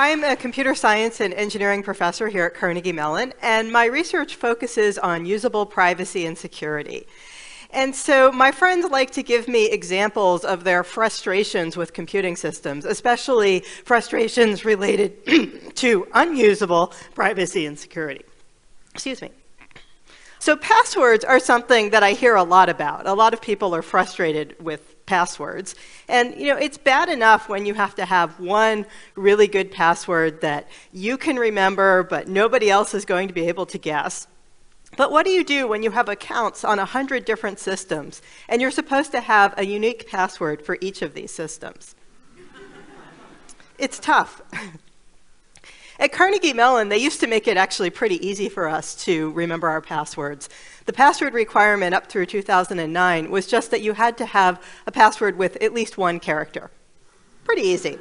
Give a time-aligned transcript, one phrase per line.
[0.00, 4.96] I'm a computer science and engineering professor here at Carnegie Mellon, and my research focuses
[4.96, 7.08] on usable privacy and security.
[7.70, 12.84] And so my friends like to give me examples of their frustrations with computing systems,
[12.84, 18.24] especially frustrations related to unusable privacy and security.
[18.94, 19.32] Excuse me.
[20.38, 23.08] So passwords are something that I hear a lot about.
[23.08, 25.74] A lot of people are frustrated with passwords.
[26.06, 28.86] And you know, it's bad enough when you have to have one
[29.16, 33.66] really good password that you can remember but nobody else is going to be able
[33.66, 34.28] to guess.
[34.96, 38.70] But what do you do when you have accounts on 100 different systems and you're
[38.70, 41.94] supposed to have a unique password for each of these systems?
[43.78, 44.42] it's tough.
[46.00, 49.68] At Carnegie Mellon, they used to make it actually pretty easy for us to remember
[49.68, 50.48] our passwords.
[50.84, 55.36] The password requirement up through 2009 was just that you had to have a password
[55.36, 56.70] with at least one character.
[57.44, 57.98] Pretty easy.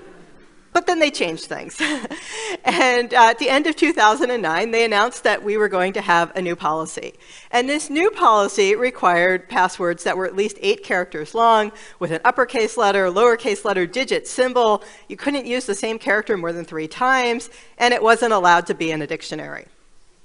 [0.78, 1.82] But then they changed things.
[2.64, 6.32] and uh, at the end of 2009, they announced that we were going to have
[6.36, 7.16] a new policy.
[7.50, 12.22] And this new policy required passwords that were at least eight characters long, with an
[12.24, 14.84] uppercase letter, lowercase letter, digit, symbol.
[15.08, 18.76] You couldn't use the same character more than three times, and it wasn't allowed to
[18.76, 19.66] be in a dictionary.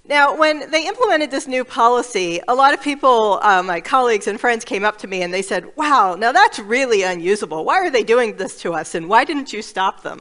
[0.05, 4.41] Now, when they implemented this new policy, a lot of people, uh, my colleagues and
[4.41, 7.65] friends, came up to me and they said, Wow, now that's really unusable.
[7.65, 8.97] Why are they doing this to us?
[8.97, 10.19] And why didn't you stop them?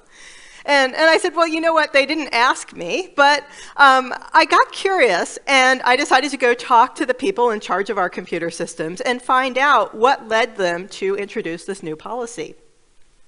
[0.66, 1.94] And, and I said, Well, you know what?
[1.94, 3.44] They didn't ask me, but
[3.76, 7.90] um, I got curious and I decided to go talk to the people in charge
[7.90, 12.54] of our computer systems and find out what led them to introduce this new policy.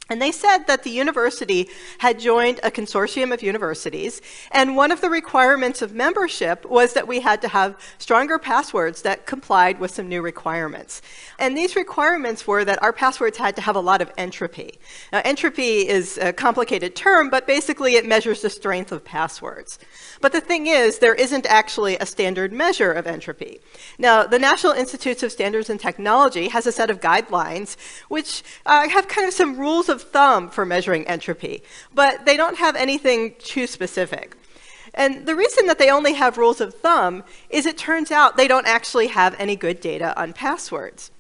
[0.10, 5.00] And they said that the university had joined a consortium of universities, and one of
[5.00, 9.92] the requirements of membership was that we had to have stronger passwords that complied with
[9.92, 11.02] some new requirements.
[11.40, 14.78] And these requirements were that our passwords had to have a lot of entropy.
[15.14, 19.80] Now, entropy is a complicated term, but basically it measures the strength of passwords.
[20.20, 23.62] But the thing is, there isn't actually a standard measure of entropy.
[23.98, 27.78] Now, the National Institutes of Standards and Technology has a set of guidelines
[28.10, 32.58] which uh, have kind of some rules of thumb for measuring entropy, but they don't
[32.58, 34.36] have anything too specific.
[34.94, 38.48] And the reason that they only have rules of thumb is it turns out they
[38.50, 41.12] don't actually have any good data on passwords.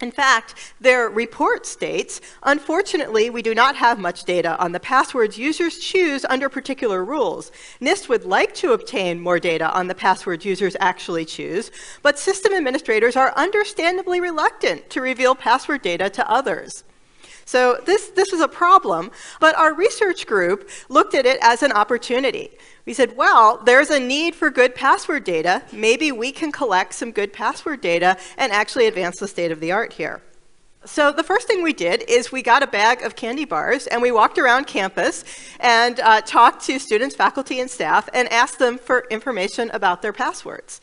[0.00, 5.38] In fact, their report states, unfortunately, we do not have much data on the passwords
[5.38, 7.52] users choose under particular rules.
[7.80, 11.70] NIST would like to obtain more data on the passwords users actually choose,
[12.02, 16.82] but system administrators are understandably reluctant to reveal password data to others.
[17.44, 19.10] So this, this is a problem,
[19.40, 22.50] but our research group looked at it as an opportunity.
[22.86, 25.62] We said, well, there's a need for good password data.
[25.72, 29.72] Maybe we can collect some good password data and actually advance the state of the
[29.72, 30.22] art here.
[30.86, 34.02] So the first thing we did is we got a bag of candy bars and
[34.02, 35.24] we walked around campus
[35.58, 40.12] and uh, talked to students, faculty, and staff and asked them for information about their
[40.12, 40.82] passwords.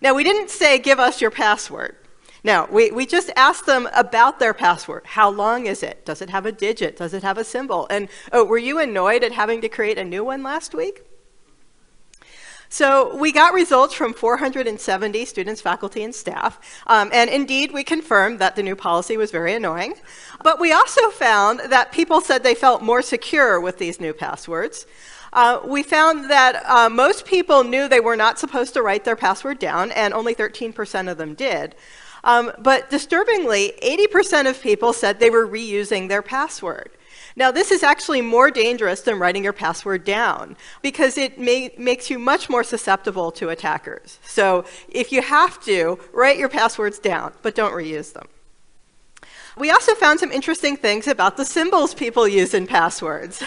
[0.00, 1.96] Now, we didn't say, give us your password.
[2.42, 5.02] Now, we, we just asked them about their password.
[5.04, 6.04] How long is it?
[6.06, 6.96] Does it have a digit?
[6.96, 7.86] Does it have a symbol?
[7.90, 11.04] And oh, were you annoyed at having to create a new one last week?
[12.72, 16.60] So we got results from 470 students, faculty, and staff.
[16.86, 19.94] Um, and indeed, we confirmed that the new policy was very annoying.
[20.44, 24.86] But we also found that people said they felt more secure with these new passwords.
[25.32, 29.16] Uh, we found that uh, most people knew they were not supposed to write their
[29.16, 31.74] password down, and only 13% of them did.
[32.24, 36.90] Um, but disturbingly, 80% of people said they were reusing their password.
[37.36, 42.10] Now, this is actually more dangerous than writing your password down because it may, makes
[42.10, 44.18] you much more susceptible to attackers.
[44.24, 48.26] So, if you have to, write your passwords down, but don't reuse them.
[49.56, 53.42] We also found some interesting things about the symbols people use in passwords.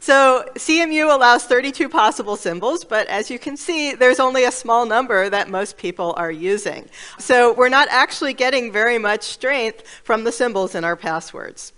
[0.00, 4.86] So CMU allows 32 possible symbols, but as you can see, there's only a small
[4.86, 6.88] number that most people are using.
[7.18, 11.72] So we're not actually getting very much strength from the symbols in our passwords.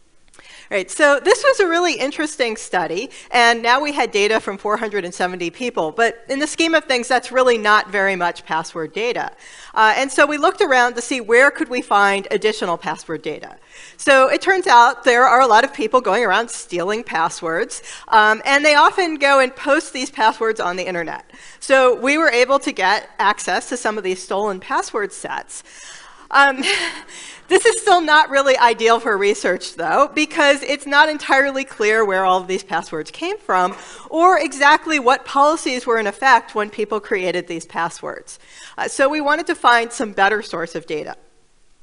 [0.71, 5.49] Right, so this was a really interesting study, and now we had data from 470
[5.49, 9.33] people, but in the scheme of things, that's really not very much password data.
[9.73, 13.57] Uh, and so we looked around to see where could we find additional password data.
[13.97, 18.43] So it turns out there are a lot of people going around stealing passwords, um,
[18.45, 21.25] and they often go and post these passwords on the internet.
[21.61, 25.65] So we were able to get access to some of these stolen password sets.
[26.31, 26.63] Um,
[27.49, 32.27] This is still not really ideal for research, though, because it's not entirely clear where
[32.27, 33.75] all of these passwords came from
[34.11, 38.39] or exactly what policies were in effect when people created these passwords.
[38.77, 41.17] Uh, so we wanted to find some better source of data.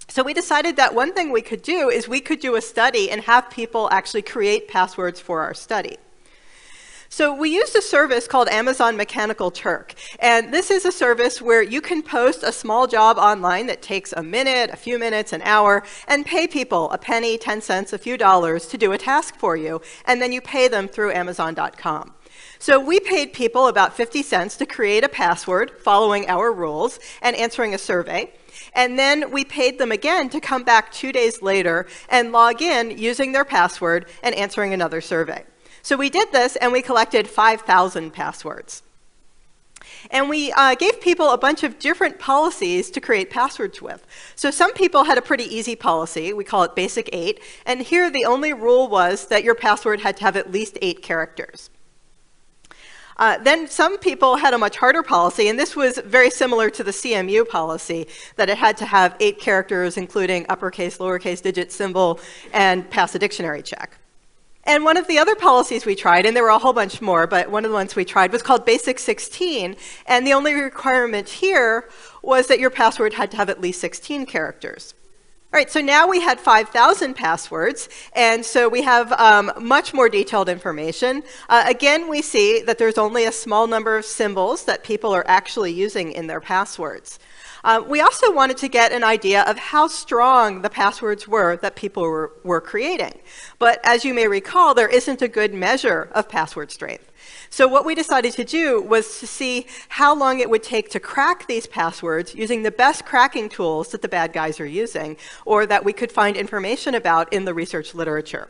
[0.08, 3.10] So we decided that one thing we could do is we could do a study
[3.10, 5.98] and have people actually create passwords for our study.
[7.10, 9.94] So we used a service called Amazon Mechanical Turk.
[10.20, 14.12] And this is a service where you can post a small job online that takes
[14.14, 17.98] a minute, a few minutes, an hour, and pay people a penny, 10 cents, a
[17.98, 19.82] few dollars to do a task for you.
[20.06, 22.14] And then you pay them through Amazon.com.
[22.60, 27.36] So we paid people about 50 cents to create a password following our rules and
[27.36, 28.34] answering a survey.
[28.74, 32.98] And then we paid them again to come back two days later and log in
[32.98, 35.46] using their password and answering another survey.
[35.86, 38.82] So we did this and we collected 5,000 passwords.
[40.10, 44.04] And we uh, gave people a bunch of different policies to create passwords with.
[44.34, 46.34] So some people had a pretty easy policy.
[46.34, 47.40] We call it Basic 8.
[47.68, 51.04] And here the only rule was that your password had to have at least eight
[51.04, 51.70] characters.
[53.18, 56.84] Uh, then some people had a much harder policy, and this was very similar to
[56.84, 58.08] the CMU policy,
[58.38, 62.20] that it had to have eight characters, including uppercase, lowercase, digit, symbol,
[62.54, 64.00] and pass a dictionary check.
[64.66, 67.28] And one of the other policies we tried, and there were a whole bunch more,
[67.28, 69.76] but one of the ones we tried was called Basic 16.
[70.08, 71.88] And the only requirement here
[72.24, 74.96] was that your password had to have at least 16 characters.
[75.54, 80.10] All right, so now we had 5,000 passwords, and so we have um, much more
[80.10, 81.24] detailed information.
[81.48, 85.24] Uh, again, we see that there's only a small number of symbols that people are
[85.28, 87.20] actually using in their passwords.
[87.66, 91.76] Uh, we also wanted to get an idea of how strong the passwords were that
[91.76, 93.20] people were, were creating.
[93.58, 97.12] But as you may recall, there isn't a good measure of password strength.
[97.50, 101.00] So what we decided to do was to see how long it would take to
[101.00, 105.66] crack these passwords using the best cracking tools that the bad guys are using or
[105.66, 108.48] that we could find information about in the research literature.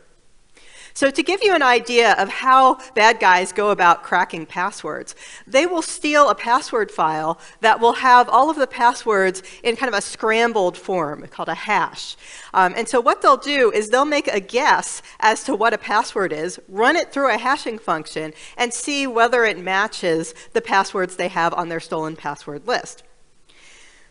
[0.96, 5.14] So to give you an idea of how bad guys go about cracking passwords,
[5.46, 9.92] they will steal a password file that will have all of the passwords in kind
[9.92, 12.16] of a scrambled form called a hash.
[12.54, 15.78] Um, and so what they'll do is they'll make a guess as to what a
[15.78, 21.16] password is, run it through a hashing function, and see whether it matches the passwords
[21.16, 23.02] they have on their stolen password list.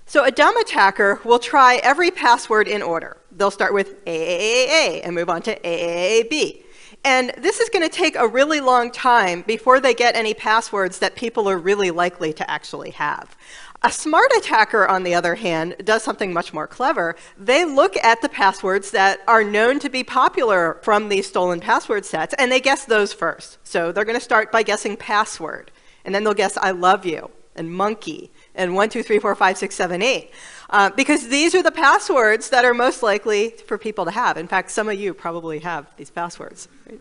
[0.05, 3.17] So a dumb attacker will try every password in order.
[3.31, 6.61] They'll start with AAAA and move on to AAAB.
[7.05, 10.97] And this is going to take a really long time before they get any passwords
[10.99, 13.37] that people are really likely to actually have.
[13.83, 17.15] A smart attacker, on the other hand, does something much more clever.
[17.37, 22.05] They look at the passwords that are known to be popular from these stolen password
[22.05, 23.59] sets, and they guess those first.
[23.63, 25.69] So they're going to start by guessing password,
[26.03, 29.57] and then they'll guess I love you, and monkey, and 1, 2, 3, 4, 5,
[29.57, 30.31] 6, 7, 8.
[30.69, 34.37] Uh, because these are the passwords that are most likely for people to have.
[34.37, 36.67] In fact, some of you probably have these passwords.
[36.87, 36.99] Right?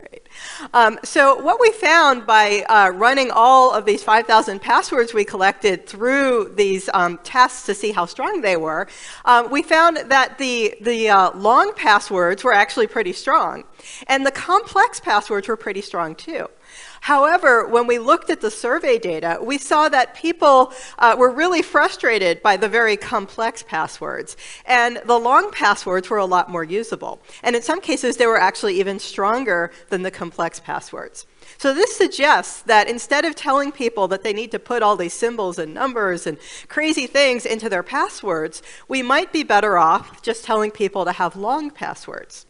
[0.00, 0.28] Right.
[0.74, 5.88] Um, so what we found by uh, running all of these 5,000 passwords we collected
[5.88, 8.86] through these um, tests to see how strong they were,
[9.24, 13.64] uh, we found that the, the uh, long passwords were actually pretty strong.
[14.06, 16.48] And the complex passwords were pretty strong too.
[17.00, 21.62] However, when we looked at the survey data, we saw that people uh, were really
[21.62, 24.36] frustrated by the very complex passwords,
[24.66, 27.20] and the long passwords were a lot more usable.
[27.42, 31.26] And in some cases, they were actually even stronger than the complex passwords.
[31.56, 35.14] So this suggests that instead of telling people that they need to put all these
[35.14, 36.38] symbols and numbers and
[36.68, 41.36] crazy things into their passwords, we might be better off just telling people to have
[41.36, 42.46] long passwords.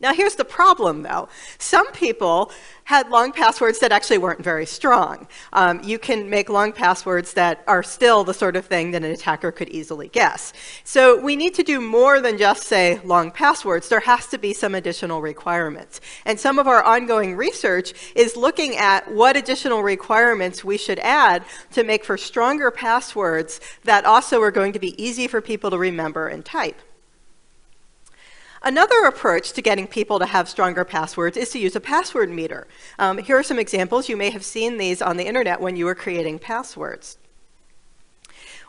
[0.00, 1.28] Now, here's the problem, though.
[1.58, 2.52] Some people
[2.84, 5.26] had long passwords that actually weren't very strong.
[5.52, 9.10] Um, you can make long passwords that are still the sort of thing that an
[9.10, 10.52] attacker could easily guess.
[10.84, 13.88] So we need to do more than just say long passwords.
[13.88, 16.00] There has to be some additional requirements.
[16.24, 21.44] And some of our ongoing research is looking at what additional requirements we should add
[21.72, 25.78] to make for stronger passwords that also are going to be easy for people to
[25.78, 26.80] remember and type.
[28.62, 32.66] Another approach to getting people to have stronger passwords is to use a password meter.
[32.98, 34.08] Um, here are some examples.
[34.08, 37.18] You may have seen these on the internet when you were creating passwords.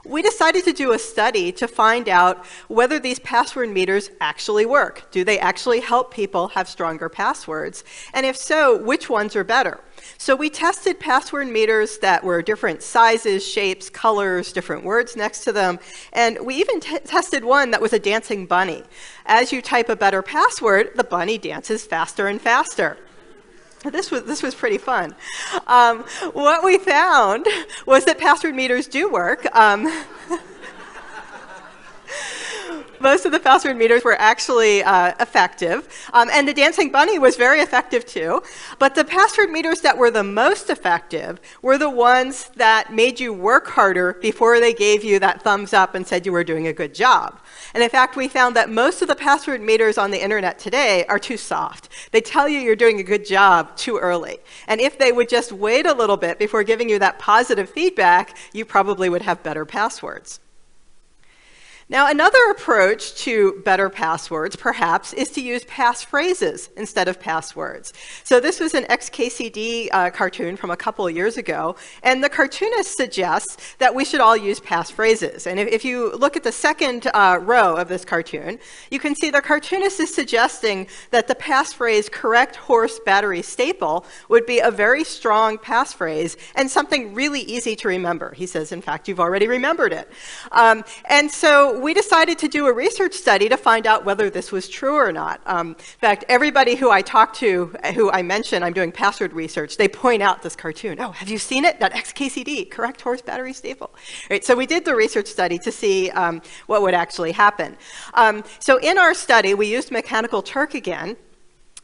[0.06, 5.12] We decided to do a study to find out whether these password meters actually work.
[5.12, 7.84] Do they actually help people have stronger passwords?
[8.14, 9.82] And if so, which ones are better?
[10.18, 15.52] So we tested password meters that were different sizes, shapes, colors, different words next to
[15.52, 15.80] them,
[16.14, 18.84] and we even tested one that was a dancing bunny.
[19.26, 22.98] As you type a better password, the bunny dances faster and faster.
[23.92, 25.16] This was, this was pretty fun.
[25.66, 27.48] Um, what we found
[27.86, 29.48] was that password meters do work.
[29.56, 29.88] Um,
[33.00, 37.36] most of the password meters were actually uh, effective, um, and the dancing bunny was
[37.36, 38.42] very effective too.
[38.78, 43.34] But the password meters that were the most effective were the ones that made you
[43.34, 46.74] work harder before they gave you that thumbs up and said you were doing a
[46.74, 47.40] good job.
[47.74, 51.06] And in fact, we found that most of the password meters on the internet today
[51.08, 51.90] are too soft.
[52.12, 54.40] They tell you you're doing a good job too early.
[54.68, 58.36] And if they would just wait a little bit before giving you that positive feedback,
[58.54, 60.40] you probably would have better passwords.
[61.92, 67.94] Now, another approach to better passwords, perhaps, is to use passphrases instead of passwords.
[68.24, 72.30] So this was an XKCD uh, cartoon from a couple of years ago, and the
[72.30, 75.48] cartoonist suggests that we should all use passphrases.
[75.48, 78.60] And if, if you look at the second uh, row of this cartoon,
[78.92, 84.46] you can see the cartoonist is suggesting that the passphrase correct horse battery staple would
[84.46, 88.32] be a very strong passphrase and something really easy to remember.
[88.36, 90.08] He says, in fact, you've already remembered it.
[90.52, 94.52] Um, and so we decided to do a research study to find out whether this
[94.52, 95.42] was true or not.
[95.46, 99.78] Um, in fact, everybody who I talk to, who I mention I'm doing password research,
[99.78, 101.00] they point out this cartoon.
[101.00, 101.80] Oh, have you seen it?
[101.80, 103.92] That XKCD, correct horse battery staple.
[104.30, 107.78] Right, so we did the research study to see um, what would actually happen.
[108.14, 111.18] Um, so in our study, we used Mechanical Turk again,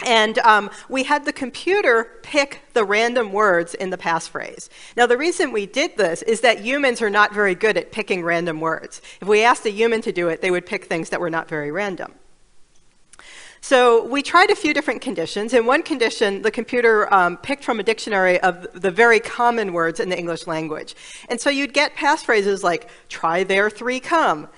[0.05, 4.69] and um, we had the computer pick the random words in the passphrase.
[4.95, 8.24] Now, the reason we did this is that humans are not very good at picking
[8.24, 9.01] random words.
[9.19, 11.50] If we asked a human to do it, they would pick things that were not
[11.50, 12.13] very random.
[13.62, 15.51] So we tried a few different conditions.
[15.51, 20.00] In one condition, the computer um, picked from a dictionary of the very common words
[20.00, 20.93] in the English language.
[21.29, 24.50] And so you'd get passphrases like, try there, three come.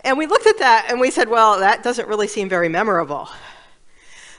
[0.00, 3.30] And we looked at that and we said, well, that doesn't really seem very memorable.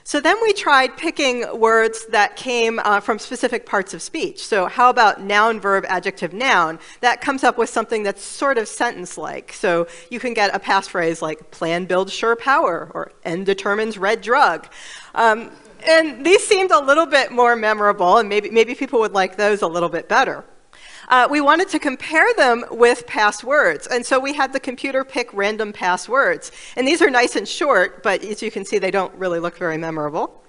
[0.07, 4.45] So then we tried picking words that came uh, from specific parts of speech.
[4.45, 6.77] So how about noun, verb, adjective, noun?
[7.01, 9.51] That comes up with something that's sort of sentence-like.
[9.51, 14.21] So you can get a passphrase like plan builds sure power or N determines red
[14.21, 14.67] drug.
[15.15, 15.50] Um,
[15.88, 19.63] and these seemed a little bit more memorable, and maybe, maybe people would like those
[19.63, 20.45] a little bit better
[21.09, 23.88] uh, we wanted to compare them with passwords.
[23.88, 26.51] And so we had the computer pick random passwords.
[26.75, 29.57] And these are nice and short, but as you can see, they don't really look
[29.57, 30.43] very memorable.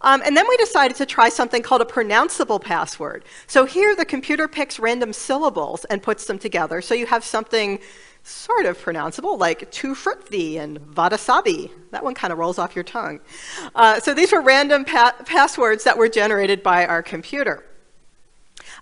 [0.00, 3.24] Um, and then we decided to try something called a pronounceable password.
[3.46, 6.80] So here the computer picks random syllables and puts them together.
[6.80, 7.80] So you have something
[8.22, 11.70] sort of pronounceable, like tu frutti and vadasabi.
[11.90, 13.20] That one kind of rolls off your tongue.
[13.74, 17.64] Uh, so these were random pa passwords that were generated by our computer.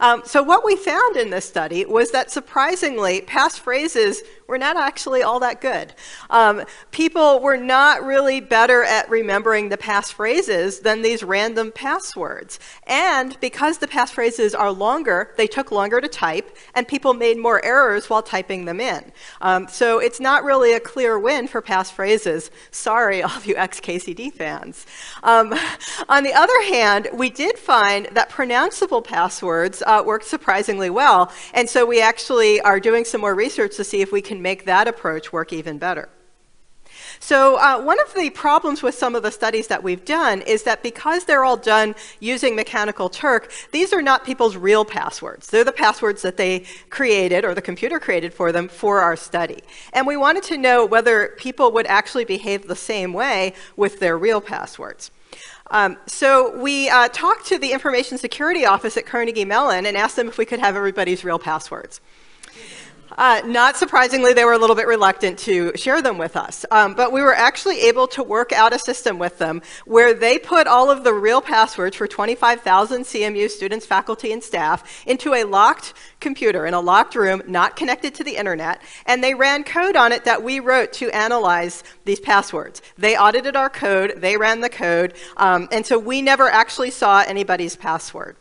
[0.00, 5.22] Um, so what we found in this study was that surprisingly, passphrases were not actually
[5.22, 5.92] all that good.
[6.30, 12.60] Um, people were not really better at remembering the passphrases than these random passwords.
[12.86, 17.64] And because the passphrases are longer, they took longer to type, and people made more
[17.64, 19.12] errors while typing them in.
[19.40, 22.50] Um, so it's not really a clear win for passphrases.
[22.70, 24.86] Sorry, all of you XKCD fans.
[25.22, 25.54] Um,
[26.08, 31.68] on the other hand, we did find that pronounceable passwords uh, worked surprisingly well, and
[31.68, 34.88] so we actually are doing some more research to see if we can make that
[34.88, 36.08] approach work even better.
[37.20, 40.62] So uh, one of the problems with some of the studies that we've done is
[40.64, 45.48] that because they're all done using Mechanical Turk, these are not people's real passwords.
[45.48, 49.62] They're the passwords that they created or the computer created for them for our study.
[49.92, 54.18] And we wanted to know whether people would actually behave the same way with their
[54.18, 55.10] real passwords.
[55.70, 60.16] Um, so we uh, talked to the Information Security Office at Carnegie Mellon and asked
[60.16, 62.00] them if we could have everybody's real passwords.
[63.12, 66.66] Uh, not surprisingly, they were a little bit reluctant to share them with us.
[66.70, 70.38] Um, but we were actually able to work out a system with them where they
[70.38, 75.44] put all of the real passwords for 25,000 CMU students, faculty, and staff into a
[75.44, 79.96] locked computer in a locked room, not connected to the internet, and they ran code
[79.96, 82.82] on it that we wrote to analyze these passwords.
[82.98, 87.22] They audited our code, they ran the code, um, and so we never actually saw
[87.26, 88.36] anybody's password.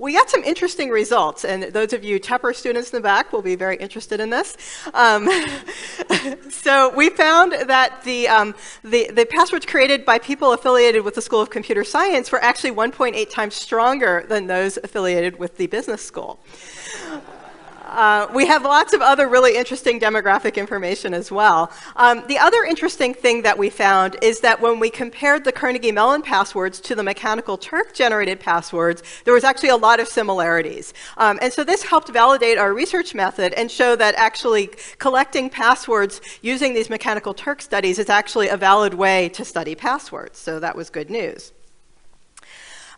[0.00, 3.42] We got some interesting results, and those of you Tepper students in the back will
[3.42, 4.56] be very interested in this.
[4.94, 5.28] Um,
[6.50, 11.22] so we found that the, um, the, the passwords created by people affiliated with the
[11.22, 16.00] School of Computer Science were actually 1.8 times stronger than those affiliated with the business
[16.00, 16.38] school.
[17.88, 21.72] Uh, we have lots of other really interesting demographic information as well.
[21.96, 25.90] Um, the other interesting thing that we found is that when we compared the Carnegie
[25.90, 30.92] Mellon passwords to the Mechanical Turk generated passwords, there was actually a lot of similarities.
[31.16, 36.20] Um, and so this helped validate our research method and show that actually collecting passwords
[36.42, 40.38] using these Mechanical Turk studies is actually a valid way to study passwords.
[40.38, 41.52] So that was good news.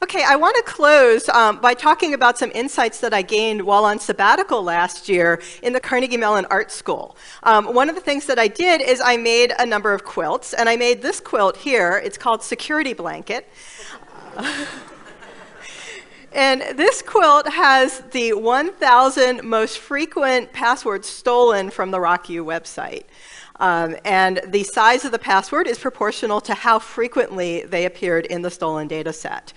[0.02, 3.84] Okay, I want to close um, by talking about some insights that I gained while
[3.84, 7.18] on sabbatical last year in the Carnegie Mellon Art School.
[7.42, 10.54] Um, one of the things that I did is I made a number of quilts,
[10.54, 12.00] and I made this quilt here.
[12.02, 13.46] It's called Security Blanket.
[16.32, 23.04] and this quilt has the 1,000 most frequent passwords stolen from the RockYou website.
[23.56, 28.40] Um, and the size of the password is proportional to how frequently they appeared in
[28.40, 29.52] the stolen data set.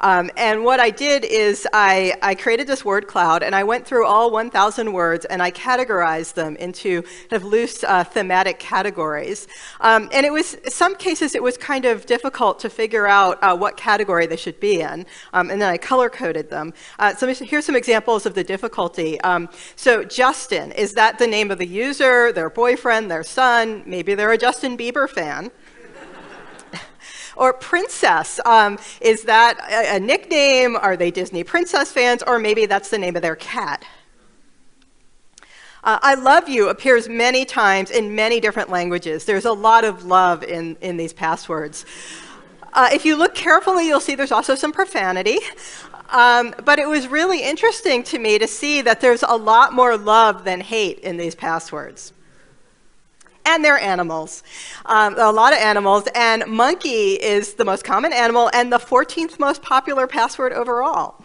[0.00, 3.86] Um, and what I did is I, I, created this word cloud and I went
[3.86, 9.48] through all 1,000 words and I categorized them into kind of loose uh, thematic categories.
[9.80, 13.56] Um, and it was, some cases it was kind of difficult to figure out uh,
[13.56, 15.04] what category they should be in.
[15.32, 16.74] Um, and then I color coded them.
[16.98, 19.20] Uh, so here's some examples of the difficulty.
[19.22, 23.82] Um, so Justin, is that the name of the user, their boyfriend, their son?
[23.84, 25.50] Maybe they're a Justin Bieber fan.
[27.38, 30.74] Or princess, um, is that a, a nickname?
[30.74, 32.24] Are they Disney princess fans?
[32.26, 33.84] Or maybe that's the name of their cat.
[35.84, 39.24] Uh, I love you appears many times in many different languages.
[39.24, 41.86] There's a lot of love in, in these passwords.
[42.72, 45.38] Uh, if you look carefully, you'll see there's also some profanity.
[46.10, 49.96] Um, but it was really interesting to me to see that there's a lot more
[49.96, 52.12] love than hate in these passwords
[53.48, 54.42] and they're animals.
[54.84, 59.38] Um, a lot of animals, and monkey is the most common animal and the 14th
[59.38, 61.16] most popular password overall.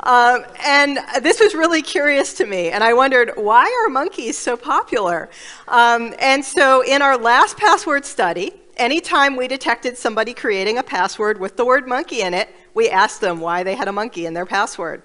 [0.00, 4.56] Um, and this was really curious to me, and I wondered why are monkeys so
[4.56, 5.28] popular?
[5.68, 11.38] Um, and so, in our last password study, anytime we detected somebody creating a password
[11.38, 14.34] with the word monkey in it, we asked them why they had a monkey in
[14.34, 15.02] their password.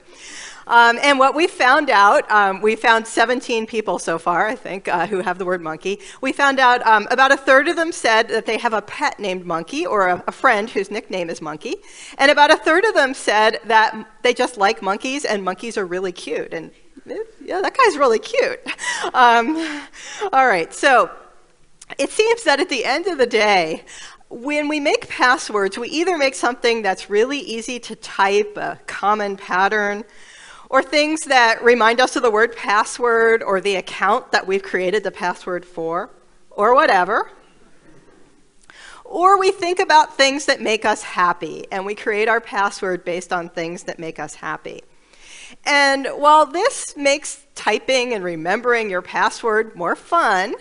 [0.68, 4.88] Um, and what we found out, um, we found 17 people so far, I think,
[4.88, 6.00] uh, who have the word monkey.
[6.22, 9.20] We found out um, about a third of them said that they have a pet
[9.20, 11.76] named Monkey or a, a, friend whose nickname is Monkey.
[12.18, 15.86] And about a third of them said that they just like monkeys and monkeys are
[15.86, 16.54] really cute.
[16.54, 16.72] And
[17.06, 18.60] yeah, that guy's really cute.
[19.14, 19.58] Um,
[20.32, 21.10] all right, so
[21.98, 23.84] it seems that at the end of the day,
[24.30, 29.38] when we make passwords, we either make something that's really easy to type, a common
[29.38, 30.04] pattern,
[30.72, 35.04] or things that remind us of the word password or the account that we've created
[35.04, 36.10] the password for,
[36.50, 37.30] or whatever.
[39.04, 43.34] Or we think about things that make us happy, and we create our password based
[43.34, 44.82] on things that make us happy.
[45.66, 50.56] And while this makes typing and remembering your password more fun,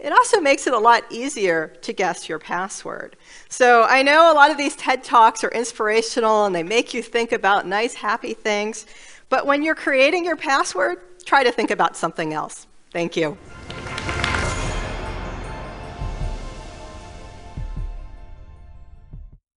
[0.00, 3.14] it also makes it a lot easier to guess your password.
[3.48, 7.04] So I know a lot of these TED Talks are inspirational and they make you
[7.04, 8.86] think about nice, happy things.
[9.32, 12.66] But when you're creating your password, try to think about something else.
[12.90, 13.38] Thank you.